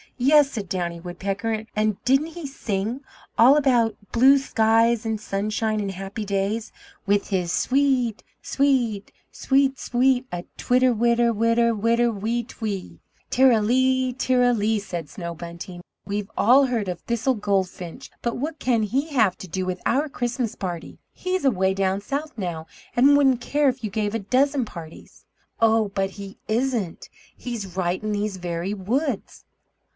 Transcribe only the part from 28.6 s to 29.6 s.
woods!"